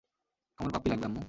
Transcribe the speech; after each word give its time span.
আমার 0.57 0.71
পাপ্পি 0.73 0.89
লাগবে, 0.89 1.05
আম্মু। 1.05 1.19